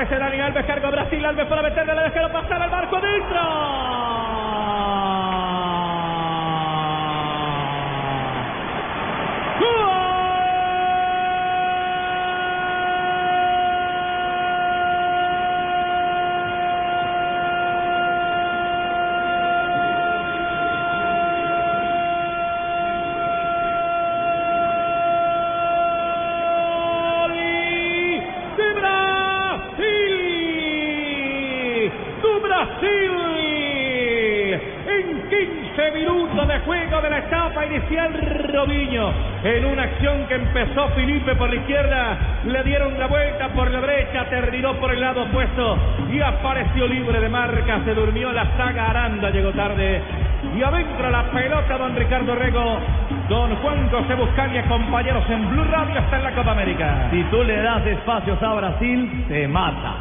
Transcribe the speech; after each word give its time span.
Aparece 0.00 0.18
Dani 0.18 0.40
Alves, 0.40 0.64
cargo 0.64 0.90
Brasil, 0.90 1.22
Alves 1.26 1.46
para 1.46 1.60
meterle, 1.60 1.94
le 1.94 2.02
dejaron 2.04 2.32
pasar 2.32 2.62
al 2.62 2.70
barco 2.70 3.00
dentro. 3.02 3.89
15 35.80 35.92
minutos 35.92 36.46
de 36.46 36.58
juego 36.60 37.00
de 37.00 37.08
la 37.08 37.18
etapa 37.20 37.64
inicial, 37.64 38.12
Robinho, 38.52 39.12
en 39.42 39.64
una 39.64 39.84
acción 39.84 40.26
que 40.26 40.34
empezó 40.34 40.88
Felipe 40.88 41.34
por 41.36 41.48
la 41.48 41.56
izquierda, 41.56 42.18
le 42.44 42.62
dieron 42.64 42.98
la 42.98 43.06
vuelta 43.06 43.48
por 43.48 43.70
la 43.70 43.80
derecha, 43.80 44.28
terminó 44.28 44.74
por 44.74 44.92
el 44.92 45.00
lado 45.00 45.22
opuesto 45.22 45.78
y 46.12 46.20
apareció 46.20 46.86
libre 46.86 47.20
de 47.20 47.30
marca, 47.30 47.80
se 47.84 47.94
durmió 47.94 48.30
la 48.30 48.44
saga 48.58 48.90
Aranda, 48.90 49.30
llegó 49.30 49.52
tarde 49.52 50.02
y 50.54 50.62
adentro 50.62 51.08
la 51.08 51.30
pelota 51.30 51.78
don 51.78 51.96
Ricardo 51.96 52.34
Rego, 52.34 52.78
don 53.30 53.56
Juan 53.56 53.88
José 53.90 54.14
Buscalia, 54.16 54.64
compañeros 54.64 55.24
en 55.30 55.50
Blue 55.50 55.64
Radio 55.64 55.98
está 55.98 56.16
en 56.18 56.24
la 56.24 56.34
Copa 56.34 56.52
América. 56.52 57.08
Si 57.10 57.22
tú 57.24 57.42
le 57.42 57.56
das 57.56 57.86
espacios 57.86 58.42
a 58.42 58.52
Brasil, 58.52 59.24
te 59.28 59.48
mata. 59.48 59.94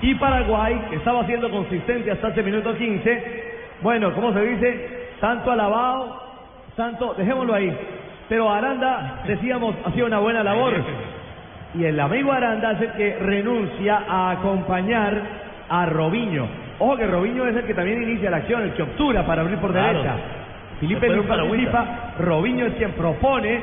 Y 0.00 0.14
Paraguay, 0.14 0.80
que 0.88 0.96
estaba 0.96 1.26
siendo 1.26 1.50
consistente 1.50 2.10
hasta 2.10 2.28
este 2.28 2.42
minuto 2.42 2.74
15, 2.74 3.55
bueno, 3.82 4.12
¿cómo 4.14 4.32
se 4.32 4.40
dice? 4.42 5.08
Tanto 5.20 5.50
alabado, 5.50 6.22
tanto, 6.76 7.14
dejémoslo 7.14 7.54
ahí. 7.54 7.76
Pero 8.28 8.50
Aranda, 8.52 9.22
decíamos, 9.26 9.74
ha 9.84 9.90
sido 9.92 10.06
una 10.06 10.18
buena 10.18 10.42
labor. 10.42 10.72
Y 11.74 11.84
el 11.84 11.98
amigo 12.00 12.32
Aranda 12.32 12.72
es 12.72 12.80
el 12.82 12.92
que 12.92 13.16
renuncia 13.20 14.02
a 14.08 14.30
acompañar 14.32 15.20
a 15.68 15.86
Robinho. 15.86 16.46
Ojo 16.78 16.96
que 16.96 17.06
Robinho 17.06 17.46
es 17.46 17.56
el 17.56 17.64
que 17.64 17.74
también 17.74 18.02
inicia 18.02 18.30
la 18.30 18.38
acción, 18.38 18.62
el 18.62 18.72
que 18.72 18.82
obtura 18.82 19.24
para 19.26 19.42
abrir 19.42 19.58
por 19.58 19.72
Claro. 19.72 19.98
derecha. 19.98 20.14
Felipe 20.80 21.08
paragüita. 21.26 21.72
participa, 21.72 22.14
Robinho 22.18 22.66
es 22.66 22.74
quien 22.74 22.92
propone 22.92 23.60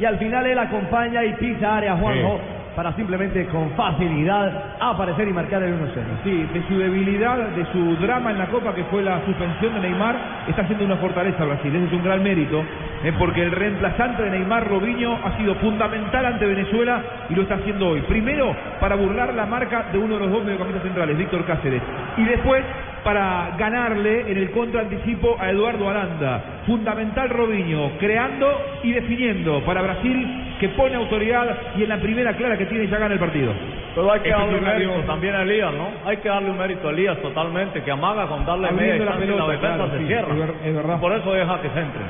y 0.00 0.04
al 0.04 0.18
final 0.18 0.46
él 0.46 0.58
acompaña 0.58 1.24
y 1.24 1.32
pisa 1.34 1.76
área 1.76 1.94
a 1.94 1.96
Juanjo 1.96 2.38
para 2.74 2.94
simplemente 2.94 3.46
con 3.46 3.70
facilidad 3.72 4.76
aparecer 4.80 5.28
y 5.28 5.32
marcar 5.32 5.62
el 5.62 5.74
1-0. 5.74 6.22
Sí, 6.24 6.48
de 6.52 6.66
su 6.68 6.78
debilidad, 6.78 7.38
de 7.50 7.64
su 7.72 7.96
drama 7.96 8.30
en 8.30 8.38
la 8.38 8.46
Copa, 8.46 8.74
que 8.74 8.84
fue 8.84 9.02
la 9.02 9.24
suspensión 9.24 9.74
de 9.74 9.80
Neymar, 9.80 10.16
está 10.48 10.66
siendo 10.66 10.84
una 10.84 10.96
fortaleza 10.96 11.44
Brasil. 11.44 11.74
Ese 11.74 11.86
es 11.86 11.92
un 11.92 12.04
gran 12.04 12.22
mérito, 12.22 12.64
eh, 13.04 13.12
porque 13.18 13.42
el 13.42 13.52
reemplazante 13.52 14.22
de 14.22 14.30
Neymar, 14.30 14.68
Robinho, 14.68 15.18
ha 15.24 15.36
sido 15.36 15.54
fundamental 15.56 16.26
ante 16.26 16.46
Venezuela 16.46 17.02
y 17.28 17.34
lo 17.34 17.42
está 17.42 17.54
haciendo 17.54 17.88
hoy. 17.88 18.00
Primero, 18.02 18.54
para 18.80 18.96
burlar 18.96 19.34
la 19.34 19.46
marca 19.46 19.86
de 19.92 19.98
uno 19.98 20.14
de 20.14 20.20
los 20.20 20.30
dos 20.30 20.44
mediocampistas 20.44 20.82
centrales, 20.82 21.16
Víctor 21.16 21.44
Cáceres. 21.44 21.82
Y 22.16 22.24
después, 22.24 22.64
para 23.04 23.54
ganarle 23.58 24.32
en 24.32 24.38
el 24.38 24.50
contraanticipo 24.50 25.36
a 25.38 25.50
Eduardo 25.50 25.88
Aranda. 25.88 26.42
Fundamental 26.66 27.28
Robinho, 27.28 27.92
creando 27.98 28.50
y 28.82 28.92
definiendo 28.92 29.62
para 29.64 29.82
Brasil, 29.82 30.43
que 30.64 30.68
pone 30.70 30.96
autoridad 30.96 31.58
y 31.76 31.82
en 31.82 31.88
la 31.90 31.98
primera 31.98 32.32
clara 32.32 32.56
que 32.56 32.64
tiene 32.64 32.86
ya 32.88 32.96
gana 32.96 33.12
el 33.12 33.20
partido. 33.20 33.52
Pero 33.94 34.10
hay 34.10 34.20
que 34.20 34.30
Este 34.30 34.40
darle 34.40 34.58
un 34.58 34.64
mérito 34.64 35.00
también 35.06 35.34
a 35.34 35.42
Elías, 35.42 35.72
¿no? 35.74 35.88
Hay 36.06 36.16
que 36.16 36.28
darle 36.30 36.50
un 36.50 36.56
mérito 36.58 36.88
a 36.88 36.90
Elías 36.90 37.18
totalmente, 37.20 37.82
que 37.82 37.90
amaga 37.90 38.26
con 38.26 38.46
darle 38.46 38.70
media 38.72 38.94
Abriendo 38.94 39.04
la 39.04 39.10
y 39.10 39.14
la 39.14 39.20
pelota, 39.20 39.52
defensa 39.52 39.74
claro, 39.76 39.90
se 39.92 39.98
sí, 39.98 40.06
cierra. 40.06 40.34
es 40.64 40.74
verdad. 40.74 41.00
Por 41.00 41.12
eso 41.12 41.32
deja 41.34 41.60
que 41.60 41.68
se 41.68 41.80
entre. 41.80 42.00